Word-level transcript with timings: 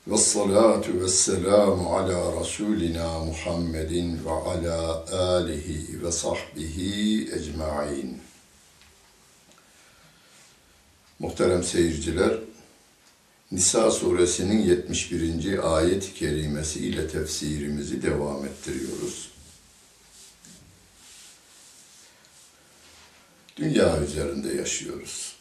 Ve 0.08 0.18
salatu 0.18 1.02
ve 1.02 1.08
selamu 1.08 1.96
ala 1.96 2.42
Resulina 2.42 3.20
Muhammedin 3.20 4.26
ve 4.26 4.32
ala 4.32 5.06
alihi 5.12 6.04
ve 6.04 6.12
sahbihi 6.12 7.30
ecmain. 7.36 8.22
Muhterem 11.20 11.64
seyirciler, 11.64 12.34
Nisa 13.52 13.92
suresinin 13.92 14.62
71. 14.62 15.78
ayet-i 15.78 16.14
kerimesi 16.14 16.80
ile 16.80 17.08
tefsirimizi 17.08 18.04
devam 18.04 18.46
ettiriyoruz. 18.46 19.31
Dünya 23.58 24.02
üzerinde 24.04 24.54
yaşıyoruz. 24.54 25.36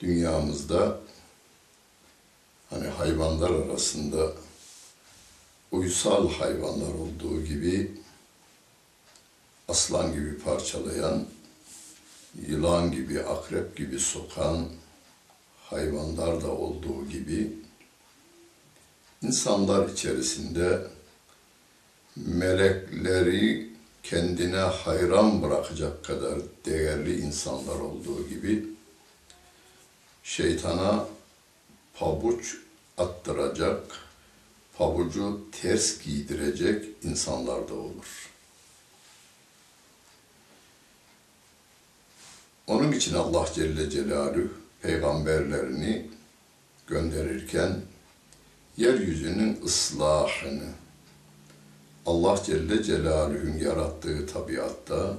Dünyamızda 0.00 1.00
hani 2.70 2.88
hayvanlar 2.88 3.50
arasında 3.50 4.32
uysal 5.72 6.32
hayvanlar 6.32 6.94
olduğu 6.94 7.44
gibi 7.44 7.92
aslan 9.68 10.12
gibi 10.12 10.38
parçalayan, 10.38 11.26
yılan 12.48 12.92
gibi, 12.92 13.22
akrep 13.22 13.76
gibi 13.76 14.00
sokan 14.00 14.68
hayvanlar 15.70 16.42
da 16.42 16.50
olduğu 16.50 17.08
gibi 17.08 17.52
insanlar 19.22 19.88
içerisinde 19.88 20.86
melekleri 22.16 23.73
kendine 24.04 24.56
hayran 24.56 25.42
bırakacak 25.42 26.04
kadar 26.04 26.38
değerli 26.66 27.20
insanlar 27.20 27.80
olduğu 27.80 28.28
gibi 28.28 28.64
şeytana 30.22 31.06
pabuç 31.94 32.56
attıracak, 32.98 33.82
pabucu 34.78 35.40
ters 35.62 36.02
giydirecek 36.02 36.84
insanlar 37.02 37.68
da 37.68 37.74
olur. 37.74 38.30
Onun 42.66 42.92
için 42.92 43.14
Allah 43.14 43.48
Celle 43.54 43.90
Celaluhu 43.90 44.48
peygamberlerini 44.82 46.06
gönderirken 46.86 47.80
yeryüzünün 48.76 49.60
ıslahını 49.64 50.83
Allah 52.06 52.42
Celle 52.46 52.82
Celaluhu'nun 52.82 53.58
yarattığı 53.58 54.26
tabiatta 54.26 55.16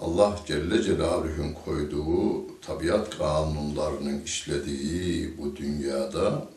Allah 0.00 0.38
Celle 0.46 0.82
Celaluhu'nun 0.82 1.52
koyduğu 1.64 2.60
tabiat 2.60 3.18
kanunlarının 3.18 4.22
işlediği 4.22 5.38
bu 5.38 5.56
dünyada 5.56 6.48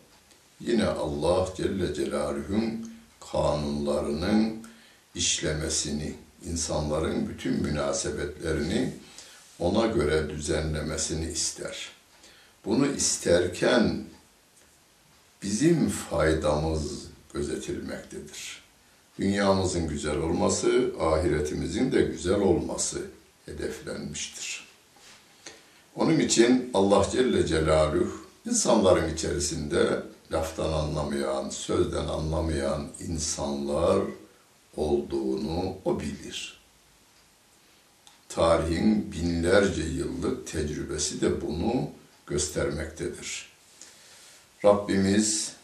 yine 0.60 0.86
Allah 0.86 1.50
Celle 1.58 1.94
Celaluhu'nun 1.94 2.92
kanunlarının 3.32 4.68
işlemesini, 5.16 6.14
insanların 6.46 7.30
bütün 7.30 7.54
münasebetlerini 7.54 8.94
ona 9.60 9.86
göre 9.86 10.30
düzenlemesini 10.30 11.32
ister. 11.32 11.90
Bunu 12.66 12.88
isterken 12.88 14.04
bizim 15.44 15.90
faydamız 15.90 17.06
gözetilmektedir. 17.34 18.69
Dünyamızın 19.20 19.88
güzel 19.88 20.18
olması, 20.18 20.92
ahiretimizin 21.00 21.92
de 21.92 22.02
güzel 22.02 22.40
olması 22.40 23.02
hedeflenmiştir. 23.46 24.68
Onun 25.96 26.20
için 26.20 26.72
Allah 26.74 27.08
Celle 27.12 27.48
Celaluhu 27.48 28.12
insanların 28.46 29.14
içerisinde 29.14 30.04
laftan 30.32 30.74
anlamayan, 30.74 31.50
sözden 31.50 32.08
anlamayan 32.08 32.88
insanlar 33.08 34.02
olduğunu 34.78 35.76
o 35.86 36.00
bilir. 36.00 36.60
Tarihin 38.30 39.12
binlerce 39.12 39.84
yıllık 39.84 40.48
tecrübesi 40.48 41.22
de 41.22 41.42
bunu 41.42 41.90
göstermektedir. 42.28 43.50
Rabbimiz 44.66 45.59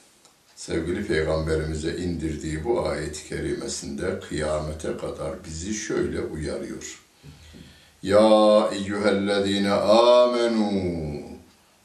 sevgili 0.55 1.07
peygamberimize 1.07 1.97
indirdiği 1.97 2.63
bu 2.63 2.87
ayet-i 2.87 3.27
kerimesinde 3.29 4.19
kıyamete 4.19 4.97
kadar 4.97 5.43
bizi 5.45 5.73
şöyle 5.73 6.21
uyarıyor. 6.21 7.01
Ya 8.03 8.69
eyyühellezine 8.71 9.71
amenu 9.71 11.21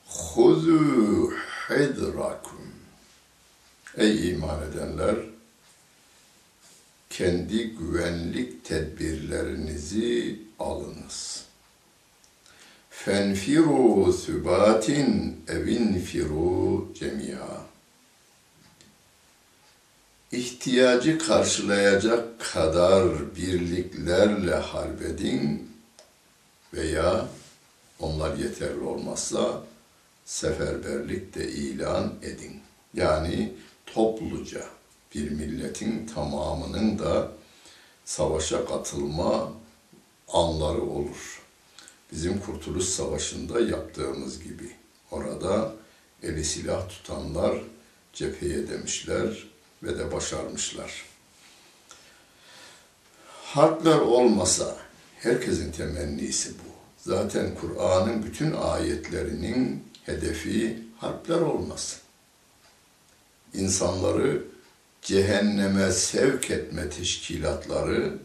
huzu 0.06 1.32
hidrakum. 1.70 2.60
Ey 3.96 4.30
iman 4.30 4.62
edenler, 4.62 5.16
kendi 7.10 7.70
güvenlik 7.70 8.64
tedbirlerinizi 8.64 10.38
alınız. 10.58 11.44
Fenfiru 12.90 14.12
sübatin 14.12 15.40
evinfiru 15.48 16.88
cemia. 16.94 17.69
İhtiyacı 20.32 21.18
karşılayacak 21.18 22.40
kadar 22.40 23.36
birliklerle 23.36 24.54
harbedin 24.54 25.70
veya 26.74 27.28
onlar 28.00 28.36
yeterli 28.36 28.80
olmazsa 28.80 29.62
seferberlik 30.24 31.34
de 31.34 31.48
ilan 31.48 32.14
edin. 32.22 32.60
Yani 32.94 33.52
topluca 33.86 34.66
bir 35.14 35.30
milletin 35.30 36.06
tamamının 36.14 36.98
da 36.98 37.32
savaşa 38.04 38.64
katılma 38.64 39.52
anları 40.28 40.82
olur. 40.82 41.42
Bizim 42.12 42.40
Kurtuluş 42.40 42.84
Savaşı'nda 42.84 43.60
yaptığımız 43.60 44.42
gibi. 44.42 44.70
Orada 45.10 45.72
eli 46.22 46.44
silah 46.44 46.88
tutanlar 46.88 47.62
cepheye 48.12 48.68
demişler 48.68 49.49
ve 49.82 49.98
de 49.98 50.12
başarmışlar. 50.12 51.04
Harpler 53.42 53.98
olmasa 53.98 54.76
herkesin 55.18 55.72
temennisi 55.72 56.50
bu. 56.50 56.70
Zaten 57.10 57.54
Kur'an'ın 57.54 58.22
bütün 58.22 58.52
ayetlerinin 58.52 59.84
hedefi 60.06 60.78
harpler 60.98 61.40
olmasın. 61.40 61.98
İnsanları 63.54 64.42
cehenneme 65.02 65.92
sevk 65.92 66.50
etme 66.50 66.90
teşkilatları 66.90 68.18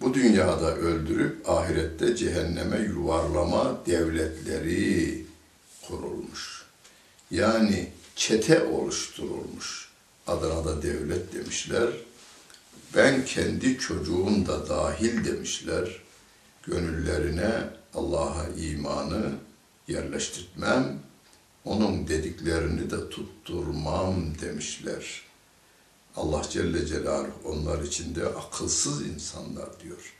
bu 0.00 0.14
dünyada 0.14 0.76
öldürüp 0.76 1.50
ahirette 1.50 2.16
cehenneme 2.16 2.78
yuvarlama 2.78 3.80
devletleri 3.86 5.26
kurulmuş. 5.88 6.62
Yani 7.30 7.88
çete 8.16 8.62
oluşturulmuş. 8.62 9.81
Adana'da 10.26 10.82
devlet 10.82 11.34
demişler. 11.34 11.88
Ben 12.96 13.24
kendi 13.24 13.78
çocuğum 13.78 14.46
da 14.46 14.68
dahil 14.68 15.24
demişler. 15.24 16.02
Gönüllerine 16.62 17.52
Allah'a 17.94 18.48
imanı 18.48 19.32
yerleştirtmem, 19.88 20.98
onun 21.64 22.08
dediklerini 22.08 22.90
de 22.90 23.08
tutturmam 23.08 24.14
demişler. 24.40 25.22
Allah 26.16 26.42
Celle 26.50 26.86
Celaluhu 26.86 27.32
onlar 27.44 27.82
içinde 27.82 28.26
akılsız 28.26 29.06
insanlar 29.06 29.80
diyor. 29.80 30.14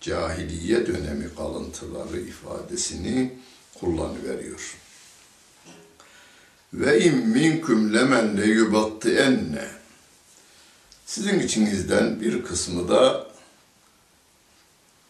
Cahiliye 0.00 0.86
dönemi 0.86 1.34
kalıntıları 1.34 2.20
ifadesini 2.20 3.38
kullanıveriyor. 3.80 4.76
Ve 6.74 7.00
in 7.00 7.28
minkum 7.28 7.94
lemen 7.94 8.36
le 8.36 8.46
yubattienne. 8.46 9.68
Sizin 11.06 11.40
içinizden 11.40 12.20
bir 12.20 12.44
kısmı 12.44 12.88
da 12.88 13.26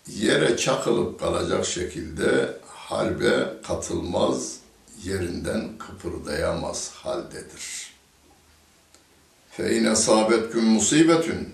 yere 0.06 0.56
çakılıp 0.56 1.20
kalacak 1.20 1.66
şekilde 1.66 2.56
harbe 2.66 3.52
katılmaz, 3.66 4.56
yerinden 5.04 5.78
kıpırdayamaz 5.78 6.90
haldedir. 6.90 7.94
Fe 9.50 9.76
in 9.76 9.84
asabetkum 9.84 10.64
musibetun 10.64 11.48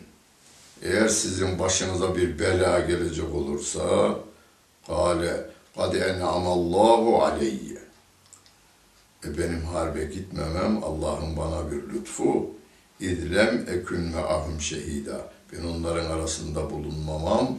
eğer 0.83 1.09
sizin 1.09 1.59
başınıza 1.59 2.17
bir 2.17 2.39
bela 2.39 2.81
gelecek 2.81 3.35
olursa 3.35 4.15
kale 4.87 5.51
kad 5.77 5.95
en'amallahu 5.95 7.25
aleyye 7.25 7.80
e 9.25 9.39
benim 9.39 9.65
harbe 9.65 10.05
gitmemem 10.05 10.85
Allah'ın 10.85 11.37
bana 11.37 11.71
bir 11.71 11.95
lütfu 11.95 12.51
idlem 13.01 13.67
ekün 13.69 14.13
ve 14.13 14.25
ahum 14.25 14.61
şehida 14.61 15.33
ben 15.53 15.65
onların 15.65 16.11
arasında 16.11 16.71
bulunmamam 16.71 17.59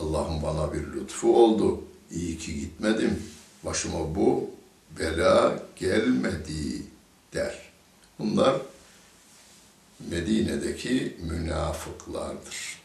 Allah'ın 0.00 0.42
bana 0.42 0.72
bir 0.72 0.92
lütfu 0.92 1.44
oldu. 1.44 1.80
İyi 2.10 2.38
ki 2.38 2.60
gitmedim. 2.60 3.22
Başıma 3.64 4.14
bu 4.14 4.50
bela 4.98 5.62
gelmedi 5.76 6.82
der. 7.34 7.58
Bunlar 8.18 8.56
Medine'deki 10.10 11.16
münafıklardır. 11.30 12.82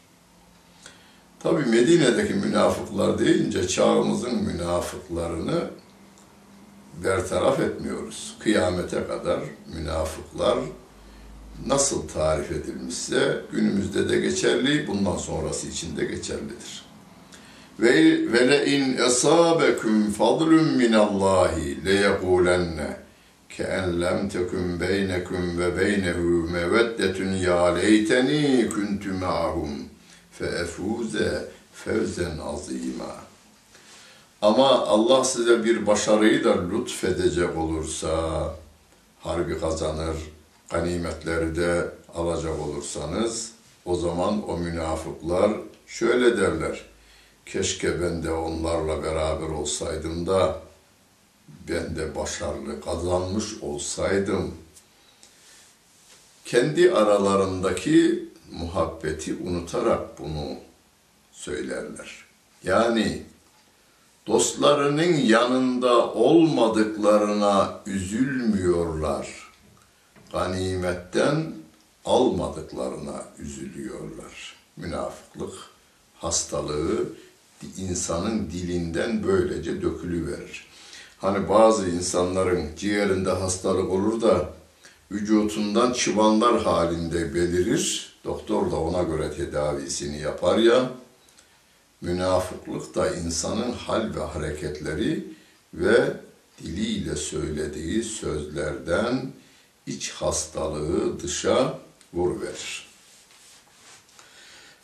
Tabi 1.40 1.64
Medine'deki 1.64 2.34
münafıklar 2.34 3.18
deyince 3.18 3.68
çağımızın 3.68 4.34
münafıklarını 4.34 5.70
bertaraf 7.04 7.60
etmiyoruz. 7.60 8.36
Kıyamete 8.40 9.06
kadar 9.06 9.40
münafıklar 9.74 10.58
nasıl 11.66 12.08
tarif 12.08 12.52
edilmişse 12.52 13.40
günümüzde 13.52 14.08
de 14.08 14.20
geçerli, 14.20 14.86
bundan 14.86 15.16
sonrası 15.16 15.68
için 15.68 15.96
de 15.96 16.04
geçerlidir. 16.04 16.88
Ve 17.80 17.92
ve 18.32 18.48
le 18.48 18.66
in 18.66 18.96
esabekum 18.96 20.10
fadlun 20.10 20.76
min 20.76 20.92
Allahi 20.92 21.84
le 21.84 21.92
yekulenne 21.92 22.96
ke'en 23.48 24.00
lem 24.00 24.28
tekun 24.28 24.80
beynekum 24.80 25.58
ve 25.58 25.76
beynehu 25.80 26.50
meveddetun 26.52 27.32
ya 27.32 27.74
leyteni 27.74 28.68
kuntu 28.68 29.14
ma'hum 29.20 29.70
fe 30.32 30.46
efuze 30.46 31.44
fevzen 31.72 32.38
azima. 32.38 33.27
Ama 34.42 34.68
Allah 34.68 35.24
size 35.24 35.64
bir 35.64 35.86
başarıyı 35.86 36.44
da 36.44 36.68
lütfedecek 36.68 37.56
olursa 37.56 38.10
harbi 39.20 39.60
kazanır, 39.60 40.16
ganimetleri 40.70 41.56
de 41.56 41.88
alacak 42.14 42.60
olursanız 42.60 43.52
o 43.84 43.96
zaman 43.96 44.50
o 44.50 44.56
münafıklar 44.56 45.52
şöyle 45.86 46.36
derler. 46.36 46.84
Keşke 47.46 48.02
ben 48.02 48.22
de 48.22 48.32
onlarla 48.32 49.02
beraber 49.02 49.48
olsaydım 49.48 50.26
da 50.26 50.60
ben 51.68 51.96
de 51.96 52.14
başarılı 52.16 52.80
kazanmış 52.80 53.62
olsaydım. 53.62 54.54
Kendi 56.44 56.92
aralarındaki 56.92 58.28
muhabbeti 58.52 59.34
unutarak 59.34 60.18
bunu 60.18 60.56
söylerler. 61.32 62.24
Yani 62.64 63.22
dostlarının 64.28 65.14
yanında 65.14 66.12
olmadıklarına 66.12 67.80
üzülmüyorlar. 67.86 69.28
Ganimetten 70.32 71.52
almadıklarına 72.04 73.24
üzülüyorlar. 73.38 74.56
Münafıklık 74.76 75.54
hastalığı 76.14 77.04
insanın 77.78 78.50
dilinden 78.50 79.24
böylece 79.26 79.82
dökülüverir. 79.82 80.66
Hani 81.18 81.48
bazı 81.48 81.88
insanların 81.88 82.66
ciğerinde 82.76 83.30
hastalık 83.30 83.90
olur 83.90 84.20
da 84.20 84.50
vücutundan 85.10 85.92
çıbanlar 85.92 86.62
halinde 86.62 87.34
belirir. 87.34 88.12
Doktor 88.24 88.70
da 88.70 88.76
ona 88.76 89.02
göre 89.02 89.32
tedavisini 89.32 90.20
yapar 90.20 90.58
ya. 90.58 90.90
Münafıklık 92.01 92.95
da 92.95 93.15
insanın 93.15 93.71
hal 93.71 94.15
ve 94.15 94.19
hareketleri 94.19 95.27
ve 95.73 96.13
diliyle 96.63 97.15
söylediği 97.15 98.03
sözlerden 98.03 99.31
iç 99.87 100.11
hastalığı 100.11 101.19
dışa 101.19 101.79
vuruverir. 102.13 102.87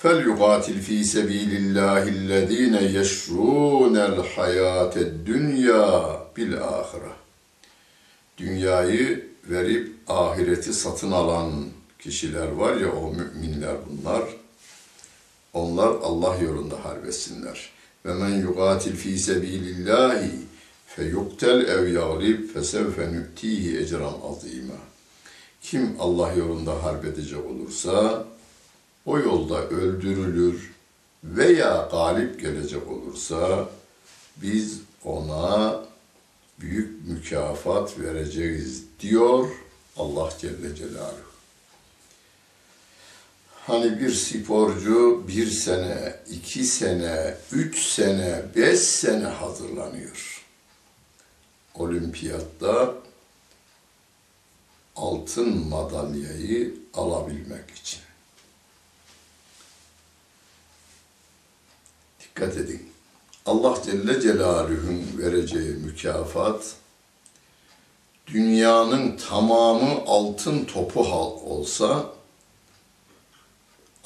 فَلْيُقَاتِلْ 0.04 0.80
ف۪ي 0.88 1.00
سَب۪يلِ 1.16 1.52
اللّٰهِ 1.64 2.04
الَّذ۪ينَ 2.18 2.76
يَشْرُونَ 2.98 3.96
الْحَيَاةَ 4.12 4.94
الدُّنْيَا 5.08 5.88
بِالْآخِرَةِ 6.36 7.14
Dünyayı 8.38 9.30
verip 9.50 9.94
ahireti 10.08 10.74
satın 10.74 11.12
alan 11.12 11.52
kişiler 12.00 12.48
var 12.48 12.76
ya 12.76 12.92
o 12.92 13.14
müminler 13.14 13.76
bunlar. 13.90 14.24
onlar 15.55 15.89
Allah 16.03 16.37
yolunda 16.37 16.85
harbetsinler. 16.85 17.71
Ve 18.07 18.15
men 18.15 18.35
yuqatil 18.35 18.97
fi 18.97 19.19
sebilillahi 19.19 20.31
feyuktel 20.87 21.69
ev 21.69 21.89
yaglib 21.89 22.51
fesevfe 22.51 23.13
nü'tihi 23.13 23.79
ecran 23.79 24.15
azima. 24.33 24.79
Kim 25.63 25.97
Allah 26.01 26.33
yolunda 26.33 26.83
harbedecek 26.83 27.47
olursa 27.47 28.25
o 29.07 29.19
yolda 29.19 29.69
öldürülür 29.69 30.73
veya 31.25 31.89
galip 31.91 32.41
gelecek 32.41 32.89
olursa 32.89 33.69
biz 34.37 34.81
ona 35.05 35.85
büyük 36.61 37.09
mükafat 37.09 37.99
vereceğiz 38.01 38.85
diyor 39.01 39.49
Allah 39.97 40.33
Celle 40.41 40.77
Celaluhu. 40.77 41.34
Hani 43.67 44.01
bir 44.01 44.11
sporcu 44.15 45.25
bir 45.29 45.51
sene, 45.51 46.17
iki 46.31 46.65
sene, 46.65 47.35
üç 47.53 47.79
sene, 47.79 48.43
beş 48.57 48.79
sene 48.79 49.25
hazırlanıyor. 49.25 50.45
Olimpiyatta 51.75 52.95
altın 54.97 55.69
madalyayı 55.69 56.75
alabilmek 56.95 57.71
için. 57.71 58.01
Dikkat 62.21 62.57
edin. 62.57 62.91
Allah 63.47 63.79
Celle 63.85 64.21
Celaluhu'nun 64.21 65.19
vereceği 65.19 65.71
mükafat 65.71 66.75
dünyanın 68.27 69.17
tamamı 69.17 70.03
altın 70.07 70.65
topu 70.65 71.01
olsa 71.45 72.14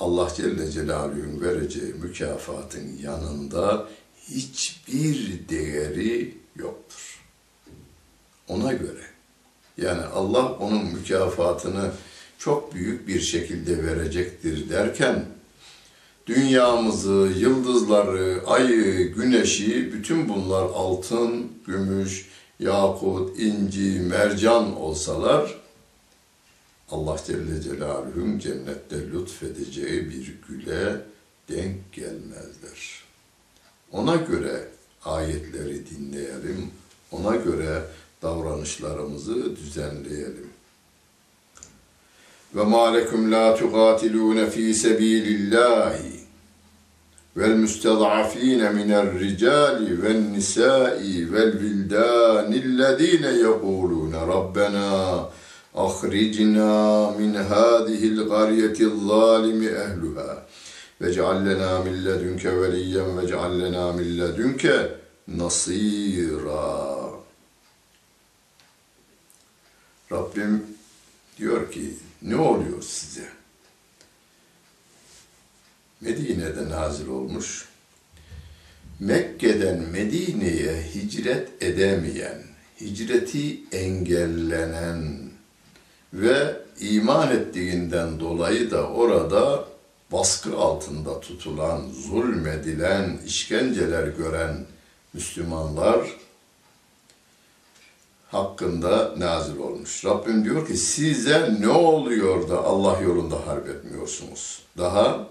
Allah 0.00 0.28
Celle 0.36 0.70
Celaluhu'nun 0.70 1.40
vereceği 1.40 1.94
mükafatın 1.94 2.98
yanında 3.02 3.88
hiçbir 4.28 5.48
değeri 5.48 6.34
yoktur. 6.56 7.20
Ona 8.48 8.72
göre. 8.72 9.02
Yani 9.76 10.02
Allah 10.02 10.52
onun 10.52 10.84
mükafatını 10.84 11.90
çok 12.38 12.74
büyük 12.74 13.08
bir 13.08 13.20
şekilde 13.20 13.84
verecektir 13.84 14.70
derken 14.70 15.24
dünyamızı, 16.26 17.32
yıldızları, 17.38 18.42
ayı, 18.46 19.14
güneşi 19.14 19.92
bütün 19.92 20.28
bunlar 20.28 20.62
altın, 20.62 21.52
gümüş, 21.66 22.28
yakut, 22.60 23.38
inci, 23.40 24.00
mercan 24.00 24.76
olsalar 24.76 25.57
Allah 26.90 27.16
Celle 27.26 27.62
Celaluhu'nun 27.62 28.38
cennette 28.38 29.10
lütfedeceği 29.12 30.10
bir 30.10 30.34
güle 30.48 30.96
denk 31.48 31.92
gelmezler. 31.92 33.04
Ona 33.92 34.16
göre 34.16 34.68
ayetleri 35.04 35.90
dinleyelim, 35.90 36.70
ona 37.12 37.36
göre 37.36 37.82
davranışlarımızı 38.22 39.56
düzenleyelim. 39.56 40.50
Ve 42.54 42.64
ma 42.64 42.92
lekum 42.92 43.32
la 43.32 43.56
tuqatilun 43.56 44.46
fi 44.46 44.74
sabilillahi 44.74 46.18
minel 48.74 49.18
ricali 49.18 50.02
ven 50.02 50.32
nisa'i 50.32 51.32
vel 51.32 51.60
vildanillezine 51.60 53.28
yekulun 53.28 54.12
Rabbena 54.12 55.28
أخرجنا 55.75 57.09
من 57.17 57.35
هذه 57.35 58.03
القرية 58.07 58.79
الظالم 58.81 59.63
أهلها 59.63 60.45
واجعل 61.01 61.45
لنا 61.45 61.83
من 61.83 62.03
لدنك 62.03 62.45
وليا 62.45 63.01
واجعل 63.01 63.59
لنا 63.59 63.91
من 63.91 64.17
لدنك 64.17 64.63
نصيرا 65.27 66.93
Rabbim 70.11 70.65
diyor 71.37 71.71
ki 71.71 71.93
ne 72.21 72.35
oluyor 72.35 72.81
size? 72.81 73.27
Medine'de 76.01 76.69
nazil 76.69 77.07
olmuş. 77.07 77.65
Mekke'den 78.99 79.81
Medine'ye 79.81 80.83
hicret 80.95 81.63
edemeyen, 81.63 82.41
hicreti 82.81 83.63
engellenen 83.71 85.26
ve 86.12 86.56
iman 86.80 87.32
ettiğinden 87.32 88.20
dolayı 88.20 88.70
da 88.70 88.88
orada 88.88 89.64
baskı 90.12 90.58
altında 90.58 91.20
tutulan, 91.20 91.82
zulmedilen, 92.06 93.18
işkenceler 93.26 94.06
gören 94.06 94.66
Müslümanlar 95.12 96.00
hakkında 98.30 99.14
nazil 99.18 99.58
olmuş. 99.58 100.04
Rabbim 100.04 100.44
diyor 100.44 100.66
ki 100.66 100.76
size 100.76 101.56
ne 101.60 101.68
oluyor 101.68 102.48
da 102.48 102.64
Allah 102.64 103.00
yolunda 103.00 103.46
harp 103.46 103.68
etmiyorsunuz? 103.68 104.62
Daha 104.78 105.26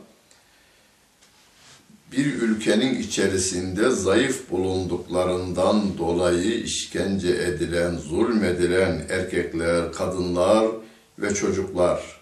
bir 2.12 2.26
ülkenin 2.26 3.00
içerisinde 3.00 3.90
zayıf 3.90 4.52
bulunduklarından 4.52 5.98
dolayı 5.98 6.64
işkence 6.64 7.30
edilen, 7.30 7.98
zulmedilen 7.98 9.06
erkekler, 9.10 9.94
kadınlar 9.94 10.68
ve 11.20 11.34
çocuklar. 11.34 12.18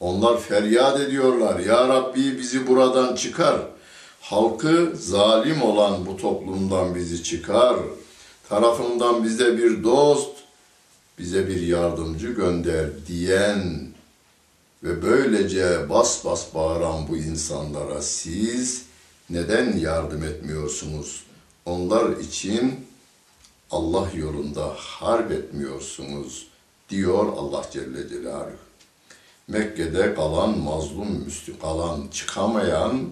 Onlar 0.00 0.40
feryat 0.40 1.00
ediyorlar. 1.00 1.60
Ya 1.60 1.88
Rabbi 1.88 2.38
bizi 2.38 2.66
buradan 2.66 3.14
çıkar. 3.14 3.60
Halkı 4.20 4.92
zalim 4.96 5.62
olan 5.62 6.06
bu 6.06 6.16
toplumdan 6.16 6.94
bizi 6.94 7.22
çıkar. 7.22 7.76
Tarafından 8.48 9.24
bize 9.24 9.58
bir 9.58 9.84
dost, 9.84 10.30
bize 11.18 11.48
bir 11.48 11.62
yardımcı 11.62 12.28
gönder 12.28 12.88
diyen 13.08 13.90
ve 14.82 15.02
böylece 15.02 15.88
bas 15.88 16.24
bas 16.24 16.54
bağıran 16.54 17.08
bu 17.08 17.16
insanlara 17.16 18.02
siz 18.02 18.89
neden 19.30 19.76
yardım 19.76 20.24
etmiyorsunuz? 20.24 21.24
Onlar 21.66 22.16
için 22.16 22.86
Allah 23.70 24.08
yolunda 24.14 24.74
harp 24.76 25.32
etmiyorsunuz 25.32 26.46
diyor 26.88 27.32
Allah 27.36 27.64
Celle 27.72 28.08
Celaluhu. 28.08 28.56
Mekke'de 29.48 30.14
kalan 30.14 30.58
mazlum 30.58 31.24
Müslüman, 31.24 31.60
kalan 31.60 32.08
çıkamayan 32.08 33.10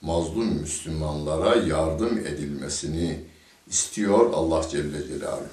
mazlum 0.00 0.46
Müslümanlara 0.46 1.54
yardım 1.54 2.18
edilmesini 2.18 3.24
istiyor 3.70 4.32
Allah 4.32 4.68
Celle 4.70 5.06
Celaluhu. 5.08 5.48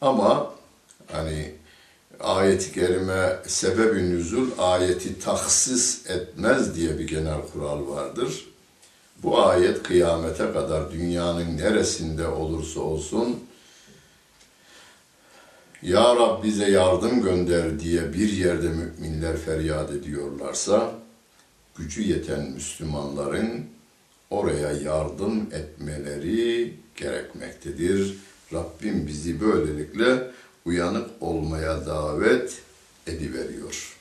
Ama 0.00 0.54
hani 1.12 1.54
ayeti 2.20 2.72
kerime 2.72 3.36
sebebi 3.46 4.10
nüzul 4.10 4.50
ayeti 4.58 5.18
taksis 5.18 6.10
etmez 6.10 6.76
diye 6.76 6.98
bir 6.98 7.06
genel 7.06 7.40
kural 7.52 7.88
vardır. 7.88 8.46
Bu 9.26 9.42
ayet 9.42 9.82
kıyamete 9.82 10.52
kadar 10.52 10.92
dünyanın 10.92 11.56
neresinde 11.56 12.28
olursa 12.28 12.80
olsun 12.80 13.40
Ya 15.82 16.16
Rab 16.16 16.44
bize 16.44 16.70
yardım 16.70 17.22
gönder 17.22 17.80
diye 17.80 18.12
bir 18.12 18.32
yerde 18.32 18.68
müminler 18.68 19.36
feryat 19.36 19.90
ediyorlarsa 19.90 20.92
gücü 21.76 22.02
yeten 22.02 22.50
Müslümanların 22.50 23.66
oraya 24.30 24.72
yardım 24.72 25.48
etmeleri 25.52 26.74
gerekmektedir. 26.96 28.18
Rabbim 28.52 29.06
bizi 29.06 29.40
böylelikle 29.40 30.30
uyanık 30.64 31.10
olmaya 31.20 31.86
davet 31.86 32.62
ediveriyor. 33.06 33.95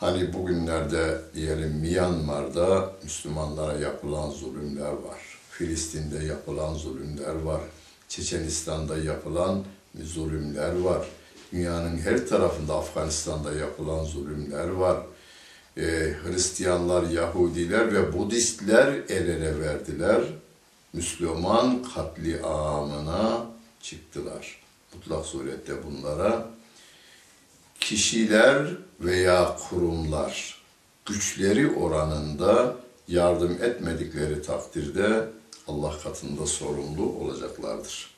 Hani 0.00 0.32
bugünlerde 0.32 1.20
diyelim 1.34 1.72
Myanmar'da 1.80 2.92
Müslümanlara 3.02 3.78
yapılan 3.78 4.30
zulümler 4.30 4.92
var. 4.92 5.38
Filistin'de 5.50 6.24
yapılan 6.24 6.74
zulümler 6.74 7.34
var. 7.34 7.60
Çeçenistan'da 8.08 8.98
yapılan 8.98 9.64
zulümler 10.02 10.78
var. 10.78 11.06
Dünyanın 11.52 11.98
her 11.98 12.26
tarafında 12.26 12.74
Afganistan'da 12.74 13.52
yapılan 13.52 14.04
zulümler 14.04 14.68
var. 14.68 14.96
Ee, 15.76 16.14
Hristiyanlar, 16.24 17.10
Yahudiler 17.10 17.94
ve 17.94 18.18
Budistler 18.18 18.86
el 19.08 19.28
ele 19.28 19.60
verdiler. 19.60 20.22
Müslüman 20.92 21.82
katliamına 21.94 23.46
çıktılar. 23.82 24.60
Mutlak 24.94 25.26
surette 25.26 25.72
bunlara 25.84 26.55
kişiler 27.79 28.67
veya 28.99 29.57
kurumlar 29.69 30.61
güçleri 31.05 31.71
oranında 31.71 32.75
yardım 33.07 33.51
etmedikleri 33.51 34.41
takdirde 34.41 35.27
Allah 35.67 35.93
katında 36.03 36.45
sorumlu 36.45 37.03
olacaklardır. 37.03 38.11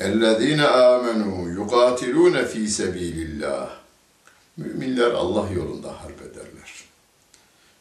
اَلَّذ۪ينَ 0.00 0.60
آمَنُوا 0.60 1.40
يُقَاتِلُونَ 1.58 2.36
ف۪ي 2.50 2.62
سَب۪يلِ 2.78 3.16
اللّٰهِ 3.28 3.68
Müminler 4.56 5.10
Allah 5.10 5.50
yolunda 5.50 6.02
harp 6.02 6.22
ederler. 6.22 6.70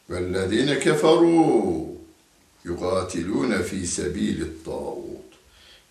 وَالَّذ۪ينَ 0.10 0.80
كَفَرُوا 0.80 1.86
يُقَاتِلُونَ 2.66 3.52
ف۪ي 3.70 3.82
سَب۪يلِ 3.98 4.40
الطَّاغُوتِ 4.50 5.30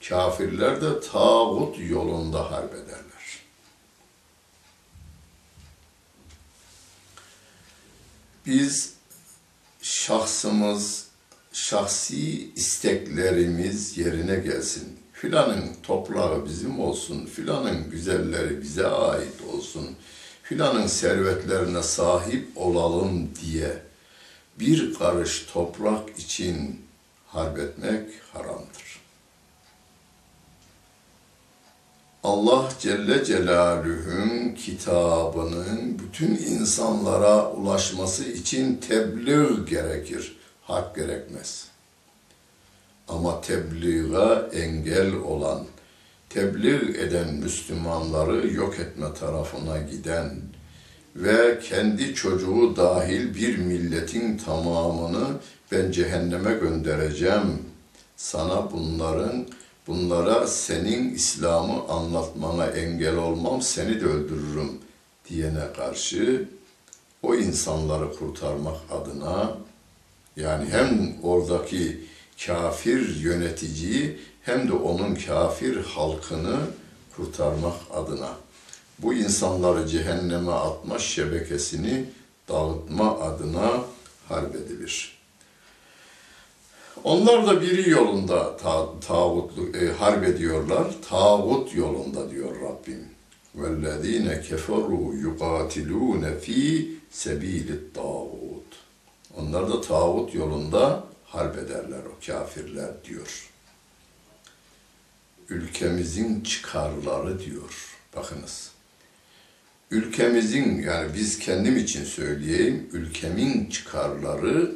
Kafirler 0.08 0.82
de 0.82 1.00
tağut 1.00 1.76
yolunda 1.78 2.50
harp 2.50 2.74
ederler. 2.74 3.15
Biz 8.47 8.93
şahsımız, 9.81 11.07
şahsi 11.53 12.51
isteklerimiz 12.55 13.97
yerine 13.97 14.35
gelsin. 14.35 14.99
Filanın 15.13 15.69
toprağı 15.83 16.45
bizim 16.45 16.79
olsun, 16.79 17.25
filanın 17.25 17.89
güzelleri 17.89 18.61
bize 18.61 18.87
ait 18.87 19.41
olsun, 19.53 19.95
filanın 20.43 20.87
servetlerine 20.87 21.83
sahip 21.83 22.47
olalım 22.55 23.29
diye 23.41 23.81
bir 24.59 24.93
karış 24.93 25.45
toprak 25.53 26.19
için 26.19 26.81
harp 27.25 27.59
etmek 27.59 28.09
haramdır. 28.33 28.86
Allah 32.27 32.69
Celle 32.79 33.25
Celaluhu'nun 33.25 34.55
kitabının 34.55 35.99
bütün 35.99 36.27
insanlara 36.27 37.51
ulaşması 37.51 38.23
için 38.23 38.75
tebliğ 38.75 39.65
gerekir, 39.69 40.37
hak 40.61 40.95
gerekmez. 40.95 41.67
Ama 43.07 43.41
tebliğe 43.41 44.41
engel 44.53 45.15
olan, 45.15 45.65
tebliğ 46.29 46.99
eden 46.99 47.33
Müslümanları 47.33 48.53
yok 48.53 48.79
etme 48.79 49.13
tarafına 49.13 49.77
giden 49.77 50.31
ve 51.15 51.59
kendi 51.59 52.15
çocuğu 52.15 52.75
dahil 52.75 53.35
bir 53.35 53.57
milletin 53.57 54.37
tamamını 54.37 55.27
ben 55.71 55.91
cehenneme 55.91 56.53
göndereceğim. 56.53 57.59
Sana 58.15 58.71
bunların 58.71 59.47
bunlara 59.87 60.47
senin 60.47 61.13
İslam'ı 61.13 61.83
anlatmana 61.87 62.65
engel 62.67 63.15
olmam, 63.15 63.61
seni 63.61 64.01
de 64.01 64.05
öldürürüm 64.05 64.71
diyene 65.29 65.73
karşı 65.75 66.49
o 67.23 67.35
insanları 67.35 68.13
kurtarmak 68.13 68.77
adına 68.91 69.57
yani 70.35 70.69
hem 70.69 71.15
oradaki 71.23 72.07
kafir 72.45 73.15
yöneticiyi 73.15 74.19
hem 74.41 74.67
de 74.67 74.73
onun 74.73 75.15
kafir 75.15 75.83
halkını 75.83 76.57
kurtarmak 77.15 77.75
adına 77.93 78.29
bu 78.99 79.13
insanları 79.13 79.87
cehenneme 79.87 80.51
atma 80.51 80.99
şebekesini 80.99 82.05
dağıtma 82.49 83.19
adına 83.19 83.83
harp 84.29 84.55
edilir. 84.55 85.16
Onlar 87.04 87.46
da 87.46 87.60
biri 87.60 87.90
yolunda 87.90 88.56
ta, 88.56 89.00
tağutlu, 89.00 89.76
e, 89.76 89.92
harp 89.92 90.24
ediyorlar. 90.24 90.86
Tağut 91.08 91.74
yolunda 91.74 92.30
diyor 92.30 92.60
Rabbim. 92.60 93.08
وَالَّذ۪ينَ 93.58 94.28
كَفَرُوا 94.48 95.08
يُقَاتِلُونَ 95.24 96.24
ف۪ي 96.40 96.86
سَب۪يلِ 97.12 97.68
الطَّاغُوتِ 97.78 98.70
Onlar 99.36 99.70
da 99.70 99.80
tağut 99.80 100.34
yolunda 100.34 101.04
harp 101.24 101.58
ederler 101.58 102.00
o 102.04 102.26
kafirler 102.26 103.04
diyor. 103.04 103.50
Ülkemizin 105.48 106.40
çıkarları 106.40 107.38
diyor. 107.38 107.98
Bakınız. 108.16 108.70
Ülkemizin 109.90 110.82
yani 110.82 111.14
biz 111.14 111.38
kendim 111.38 111.76
için 111.76 112.04
söyleyeyim, 112.04 112.88
ülkemin 112.92 113.66
çıkarları 113.66 114.72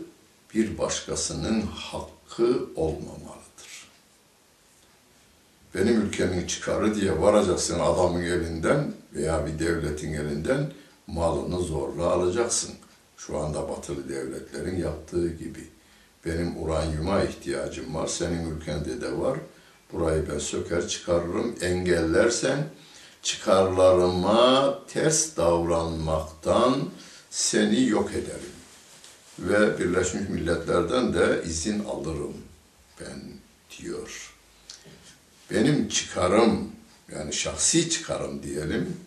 bir 0.56 0.78
başkasının 0.78 1.62
hakkı 1.62 2.66
olmamalıdır. 2.76 3.88
Benim 5.76 6.02
ülkemin 6.02 6.48
çıkarı 6.48 6.96
diye 6.96 7.22
varacaksın 7.22 7.80
adamın 7.80 8.22
elinden 8.22 8.94
veya 9.14 9.46
bir 9.46 9.60
devletin 9.60 10.14
elinden 10.14 10.72
malını 11.08 11.60
zorla 11.60 12.12
alacaksın. 12.12 12.72
Şu 13.18 13.38
anda 13.38 13.70
batılı 13.70 14.10
devletlerin 14.10 14.80
yaptığı 14.80 15.28
gibi. 15.28 15.68
Benim 16.26 16.64
uranyuma 16.64 17.24
ihtiyacım 17.24 17.96
var, 17.96 18.08
senin 18.08 18.56
ülkende 18.56 19.02
de 19.02 19.18
var. 19.18 19.38
Burayı 19.94 20.30
ben 20.34 20.40
söker 20.40 20.88
çıkarırım, 20.88 21.56
engellersen 21.62 22.68
çıkarlarıma 23.22 24.80
ters 24.88 25.38
davranmaktan 25.38 26.76
seni 27.30 27.88
yok 27.88 28.12
ederim 28.12 28.61
ve 29.42 29.80
Birleşmiş 29.80 30.30
Milletler'den 30.30 31.14
de 31.14 31.44
izin 31.46 31.84
alırım 31.84 32.34
ben 33.02 33.22
diyor. 33.78 34.34
Benim 35.52 35.90
çıkarım 35.90 36.72
yani 37.12 37.34
şahsi 37.34 37.90
çıkarım 37.90 38.44
diyelim 38.44 38.98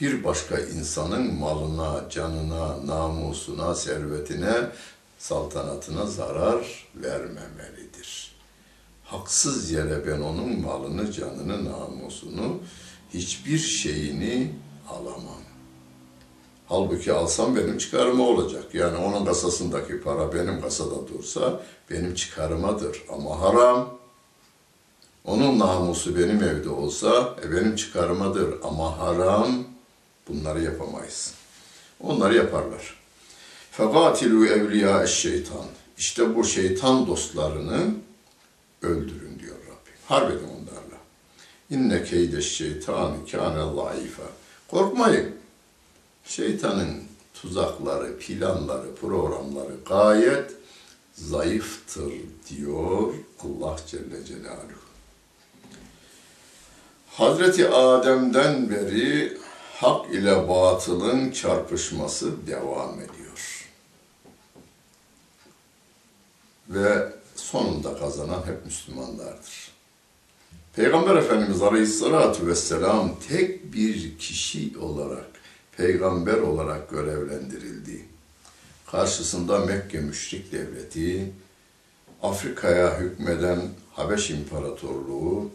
bir 0.00 0.24
başka 0.24 0.58
insanın 0.58 1.34
malına, 1.34 2.10
canına, 2.10 2.86
namusuna, 2.86 3.74
servetine, 3.74 4.54
saltanatına 5.18 6.06
zarar 6.06 6.88
vermemelidir. 6.94 8.32
Haksız 9.04 9.70
yere 9.70 10.06
ben 10.06 10.20
onun 10.20 10.60
malını, 10.60 11.12
canını, 11.12 11.64
namusunu, 11.64 12.60
hiçbir 13.14 13.58
şeyini 13.58 14.52
alamam. 14.88 15.42
Halbuki 16.70 17.12
alsam 17.12 17.56
benim 17.56 17.78
çıkarıma 17.78 18.24
olacak. 18.24 18.64
Yani 18.74 18.96
onun 18.96 19.24
kasasındaki 19.24 20.00
para 20.00 20.34
benim 20.34 20.60
kasada 20.60 21.08
dursa 21.08 21.60
benim 21.90 22.14
çıkarımadır. 22.14 23.02
Ama 23.08 23.40
haram. 23.40 23.98
Onun 25.24 25.58
namusu 25.58 26.18
benim 26.18 26.42
evde 26.42 26.68
olsa 26.68 27.36
e, 27.44 27.52
benim 27.52 27.76
çıkarımadır. 27.76 28.54
Ama 28.62 28.98
haram. 28.98 29.64
Bunları 30.28 30.62
yapamayız. 30.62 31.34
Onları 32.00 32.36
yaparlar. 32.36 33.00
Fekatilu 33.70 34.46
evliya 34.46 35.06
şeytan. 35.06 35.66
İşte 35.98 36.36
bu 36.36 36.44
şeytan 36.44 37.06
dostlarını 37.06 37.94
öldürün 38.82 39.38
diyor 39.38 39.56
Rabbim. 39.56 39.94
Harp 40.06 40.30
edin 40.30 40.48
onlarla. 40.48 41.00
İnne 41.70 42.04
keyde 42.04 42.42
şeytan 42.42 43.26
kâne 43.26 43.74
zayıfa. 43.74 44.22
Korkmayın. 44.70 45.39
Şeytanın 46.24 47.02
tuzakları, 47.34 48.18
planları, 48.18 48.94
programları 48.94 49.76
gayet 49.88 50.52
zayıftır 51.14 52.12
diyor 52.50 53.14
Allah 53.44 53.76
Celle 53.86 54.24
Celaluhu. 54.24 54.80
Hazreti 57.10 57.68
Adem'den 57.68 58.70
beri 58.70 59.38
hak 59.74 60.14
ile 60.14 60.48
batılın 60.48 61.30
çarpışması 61.30 62.46
devam 62.46 62.94
ediyor. 62.94 63.68
Ve 66.68 67.12
sonunda 67.36 67.98
kazanan 67.98 68.46
hep 68.46 68.64
Müslümanlardır. 68.64 69.70
Peygamber 70.76 71.16
Efendimiz 71.16 71.62
Aleyhisselatü 71.62 72.46
Vesselam 72.46 73.16
tek 73.28 73.72
bir 73.72 74.18
kişi 74.18 74.78
olarak 74.78 75.39
peygamber 75.76 76.38
olarak 76.38 76.90
görevlendirildi. 76.90 78.04
Karşısında 78.86 79.58
Mekke 79.58 80.00
müşrik 80.00 80.52
devleti, 80.52 81.32
Afrika'ya 82.22 83.00
hükmeden 83.00 83.60
Habeş 83.92 84.30
İmparatorluğu, 84.30 85.50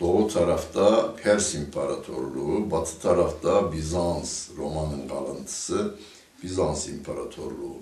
doğu 0.00 0.28
tarafta 0.28 1.16
Pers 1.16 1.54
İmparatorluğu, 1.54 2.70
batı 2.70 2.98
tarafta 2.98 3.72
Bizans, 3.72 4.48
Roma'nın 4.56 5.08
kalıntısı 5.08 5.94
Bizans 6.42 6.88
İmparatorluğu. 6.88 7.76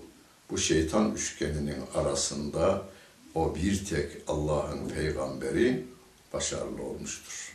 Bu 0.50 0.58
şeytan 0.58 1.12
üçgeninin 1.12 1.82
arasında 1.94 2.82
o 3.34 3.54
bir 3.54 3.84
tek 3.84 4.10
Allah'ın 4.28 4.88
peygamberi 4.88 5.86
başarılı 6.32 6.82
olmuştur 6.82 7.53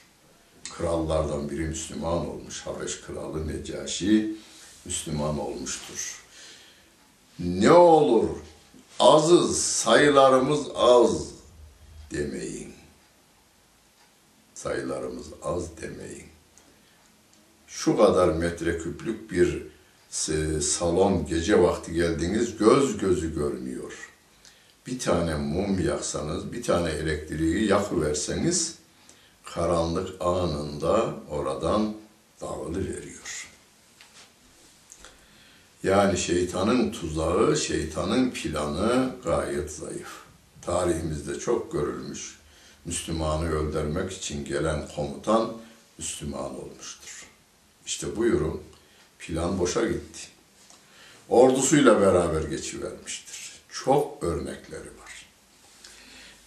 krallardan 0.80 1.50
biri 1.50 1.62
Müslüman 1.62 2.30
olmuş. 2.30 2.62
Habeş 2.62 3.02
kralı 3.02 3.48
Necaşi 3.48 4.36
Müslüman 4.86 5.40
olmuştur. 5.40 6.24
Ne 7.40 7.72
olur 7.72 8.30
azız, 9.00 9.62
sayılarımız 9.62 10.68
az 10.76 11.32
demeyin. 12.12 12.74
Sayılarımız 14.54 15.28
az 15.44 15.78
demeyin. 15.82 16.28
Şu 17.68 17.98
kadar 17.98 18.28
metreküplük 18.28 19.32
bir 19.32 19.68
salon 20.62 21.26
gece 21.26 21.62
vakti 21.62 21.94
geldiniz 21.94 22.58
göz 22.58 22.98
gözü 22.98 23.36
görmüyor. 23.36 24.10
Bir 24.88 25.00
tane 25.00 25.36
mum 25.36 25.80
yaksanız, 25.80 26.54
bir 26.54 26.64
tane 26.64 26.90
elektriği 26.90 27.68
yakıverseniz 27.68 28.79
karanlık 29.54 30.22
anında 30.22 31.14
oradan 31.30 31.94
dağılıveriyor. 32.42 33.50
Yani 35.84 36.18
şeytanın 36.18 36.92
tuzağı, 36.92 37.58
şeytanın 37.58 38.32
planı 38.32 39.12
gayet 39.24 39.72
zayıf. 39.72 40.20
Tarihimizde 40.62 41.40
çok 41.40 41.72
görülmüş. 41.72 42.40
Müslümanı 42.86 43.52
öldürmek 43.52 44.12
için 44.12 44.46
gelen 44.46 44.88
komutan 44.96 45.54
Müslüman 45.98 46.60
olmuştur. 46.60 47.26
İşte 47.86 48.16
buyurun 48.16 48.62
plan 49.20 49.60
boşa 49.60 49.88
gitti. 49.88 50.28
Ordusuyla 51.30 52.02
beraber 52.02 52.42
geçivermiştir. 52.42 53.40
çok 53.70 54.24
örnekleri 54.24 54.82
var. 55.02 55.26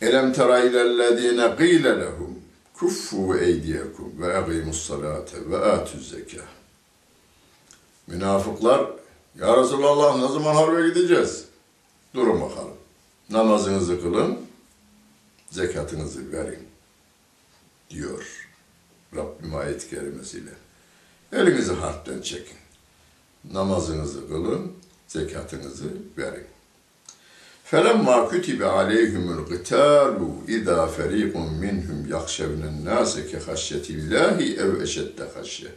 Elem 0.00 0.32
tera 0.32 0.60
ilellezine 0.60 1.56
qîle 1.56 2.00
lehum 2.00 2.42
kuffu 2.74 3.36
eydiyekum 3.36 4.12
ve 4.18 4.38
eqimus 4.38 4.86
salate 4.86 5.50
ve 5.50 5.58
atuz 5.58 6.10
zekâh. 6.10 6.46
Münafıklar, 8.06 8.90
Ya 9.38 9.56
Resulallah 9.56 10.16
ne 10.16 10.28
zaman 10.28 10.54
harbe 10.54 10.88
gideceğiz? 10.88 11.44
Durun 12.14 12.40
bakalım. 12.40 12.76
Namazınızı 13.30 14.02
kılın, 14.02 14.38
zekatınızı 15.50 16.32
verin 16.32 16.68
diyor 17.90 18.48
Rabbim 19.16 19.54
ayet-i 19.54 19.90
kerimesiyle. 19.90 20.50
Elinizi 21.32 21.72
harpten 21.72 22.20
çekin. 22.20 22.56
Namazınızı 23.52 24.28
kılın, 24.28 24.72
zekatınızı 25.08 25.92
verin. 26.18 26.46
فَلَمَّا 27.71 28.17
كُتِبَ 28.31 28.59
عَلَيْهِمُ 28.77 29.25
الْقِتَالُ 29.37 30.17
اِذَا 30.55 30.79
فَر۪يقٌ 30.95 31.33
مِّنْهُمْ 31.63 31.99
يَخْشَوْنَ 32.15 32.61
النَّاسَ 32.71 33.11
كَخَشْيَةِ 33.31 33.85
اللّٰهِ 33.97 34.37
اَوْ 34.63 34.71
اَشَدَّ 34.85 35.19
خَشْيَةً 35.35 35.73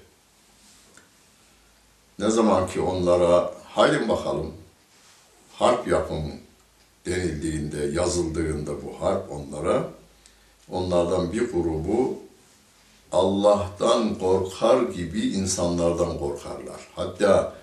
Ne 2.18 2.30
zaman 2.30 2.68
ki 2.68 2.80
onlara 2.80 3.54
haydi 3.64 4.08
bakalım 4.08 4.52
harp 5.54 5.88
yapın 5.88 6.32
denildiğinde, 7.06 7.90
yazıldığında 7.92 8.72
bu 8.82 9.00
harp 9.00 9.32
onlara, 9.32 9.90
onlardan 10.70 11.32
bir 11.32 11.52
grubu 11.52 12.18
Allah'tan 13.12 14.18
korkar 14.18 14.82
gibi 14.82 15.20
insanlardan 15.20 16.18
korkarlar. 16.18 16.80
Hatta 16.94 17.54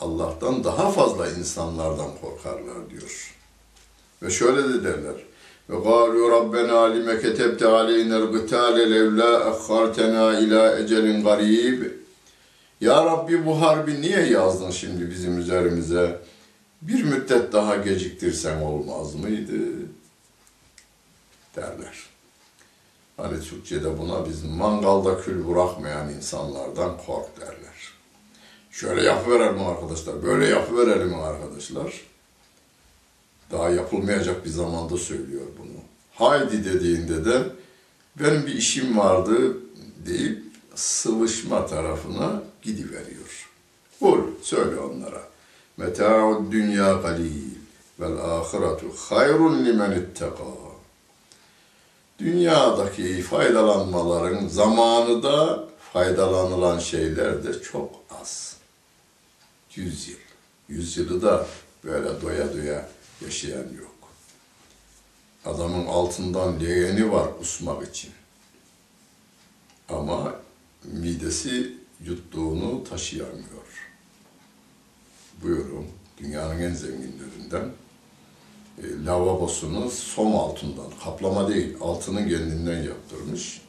Allah'tan 0.00 0.64
daha 0.64 0.90
fazla 0.90 1.30
insanlardan 1.30 2.10
korkarlar 2.20 2.90
diyor. 2.90 3.34
Ve 4.21 4.29
şöyle 4.29 4.63
de 4.63 4.83
derler. 4.83 5.15
Ve 5.69 5.75
galu 5.75 6.31
rabbena 6.31 6.85
lime 6.85 7.19
ketebte 7.19 7.67
aleyner 7.67 8.21
gıtale 8.21 8.91
levla 8.91 9.45
akhartena 9.45 10.39
ila 10.39 10.79
ecelin 10.79 11.23
garib. 11.23 11.83
Ya 12.81 13.05
Rabbi 13.05 13.45
bu 13.45 13.61
harbi 13.61 14.01
niye 14.01 14.25
yazdın 14.25 14.71
şimdi 14.71 15.09
bizim 15.09 15.39
üzerimize? 15.39 16.21
Bir 16.81 17.03
müddet 17.03 17.53
daha 17.53 17.75
geciktirsen 17.75 18.61
olmaz 18.61 19.15
mıydı? 19.15 19.53
derler. 21.55 22.09
Hani 23.17 23.41
Türkçe'de 23.41 23.97
buna 23.97 24.29
biz 24.29 24.43
mangalda 24.43 25.21
kül 25.21 25.47
bırakmayan 25.47 26.09
insanlardan 26.09 26.97
kork 27.05 27.41
derler. 27.41 27.93
Şöyle 28.71 29.03
yapıverelim 29.03 29.67
arkadaşlar, 29.67 30.23
böyle 30.23 30.47
yapıverelim 30.47 31.13
arkadaşlar. 31.13 32.01
Daha 33.51 33.69
yapılmayacak 33.69 34.45
bir 34.45 34.49
zamanda 34.49 34.97
söylüyor 34.97 35.45
bunu. 35.57 35.79
Haydi 36.13 36.65
dediğinde 36.65 37.25
de 37.25 37.43
benim 38.19 38.45
bir 38.45 38.55
işim 38.55 38.97
vardı 38.97 39.57
deyip 40.05 40.43
sıvışma 40.75 41.65
tarafına 41.65 42.43
gidiveriyor. 42.61 43.49
Kul 43.99 44.21
söyle 44.41 44.79
onlara. 44.79 45.21
Meta'ud 45.77 46.51
dünya 46.51 46.93
galil 46.93 47.49
vel 47.99 48.17
ahiretu 48.17 48.87
hayrun 49.09 49.65
limen 49.65 49.91
itteka. 49.91 50.43
Dünyadaki 52.19 53.21
faydalanmaların 53.21 54.47
zamanı 54.47 55.23
da 55.23 55.63
faydalanılan 55.93 56.79
şeyler 56.79 57.43
de 57.43 57.61
çok 57.61 57.91
az. 58.21 58.55
Yüz 59.75 60.07
yıl. 60.07 60.17
Yüz 60.69 60.97
yılı 60.97 61.21
da 61.21 61.47
böyle 61.83 62.21
doya 62.21 62.53
doya 62.53 62.89
yaşayan 63.25 63.73
yok. 63.77 63.95
Adamın 65.45 65.85
altından 65.85 66.59
leğeni 66.59 67.11
var 67.11 67.37
kusmak 67.37 67.87
için. 67.87 68.11
Ama 69.89 70.35
midesi 70.83 71.73
yuttuğunu 72.05 72.83
taşıyamıyor. 72.83 73.89
Buyurun, 75.43 75.87
dünyanın 76.17 76.61
en 76.61 76.73
zenginlerinden 76.73 77.69
e, 78.77 79.05
lavabosunu 79.05 79.91
som 79.91 80.35
altından, 80.35 80.91
kaplama 81.03 81.47
değil, 81.47 81.75
altının 81.81 82.29
kendinden 82.29 82.83
yaptırmış. 82.83 83.61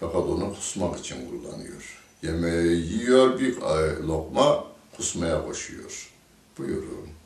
Fakat 0.00 0.22
onu 0.22 0.54
kusmak 0.54 0.98
için 0.98 1.30
kullanıyor. 1.30 1.98
Yemeği 2.22 2.92
yiyor, 2.92 3.40
bir 3.40 3.56
e, 3.56 4.02
lokma 4.02 4.64
kusmaya 4.96 5.46
koşuyor. 5.46 6.12
Buyurun. 6.58 7.19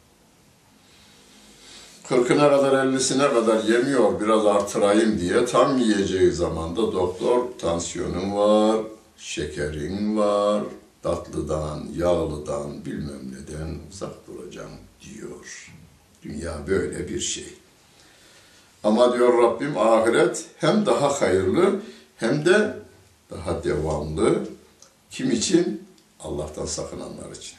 Kırkına 2.08 2.50
kadar, 2.50 2.86
ellisine 2.86 3.28
kadar 3.28 3.64
yemiyor, 3.64 4.20
biraz 4.20 4.46
artırayım 4.46 5.20
diye 5.20 5.46
tam 5.46 5.78
yiyeceği 5.78 6.32
zaman 6.32 6.76
da 6.76 6.92
doktor 6.92 7.44
tansiyonun 7.60 8.36
var, 8.36 8.80
şekerin 9.16 10.16
var, 10.16 10.62
tatlıdan, 11.02 11.88
yağlıdan, 11.96 12.84
bilmem 12.84 13.32
neden 13.32 13.78
uzak 13.92 14.26
duracağım 14.26 14.70
diyor. 15.00 15.72
Dünya 16.22 16.66
böyle 16.66 17.08
bir 17.08 17.20
şey. 17.20 17.54
Ama 18.82 19.12
diyor 19.12 19.42
Rabbim 19.42 19.78
ahiret 19.78 20.44
hem 20.56 20.86
daha 20.86 21.20
hayırlı 21.20 21.80
hem 22.16 22.46
de 22.46 22.78
daha 23.30 23.64
devamlı. 23.64 24.48
Kim 25.10 25.30
için? 25.30 25.82
Allah'tan 26.20 26.66
sakınanlar 26.66 27.30
için. 27.36 27.56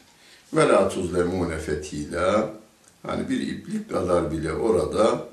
Ve 0.53 0.67
la 0.67 0.89
tuzlemune 0.89 1.57
fetila. 1.57 2.49
Hani 3.07 3.29
bir 3.29 3.41
iplik 3.47 3.89
kadar 3.89 4.31
bile 4.31 4.53
orada 4.53 5.27